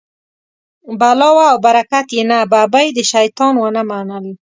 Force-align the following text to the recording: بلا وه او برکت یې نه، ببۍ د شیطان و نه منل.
بلا 0.99 1.29
وه 1.35 1.45
او 1.51 1.57
برکت 1.65 2.07
یې 2.15 2.23
نه، 2.31 2.37
ببۍ 2.51 2.87
د 2.93 2.99
شیطان 3.11 3.53
و 3.57 3.65
نه 3.75 3.81
منل. 3.89 4.25